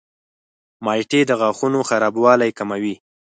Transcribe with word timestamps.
مالټې 0.85 1.21
د 1.27 1.31
غاښونو 1.39 1.79
خرابوالی 1.89 2.51
کموي. 2.57 2.95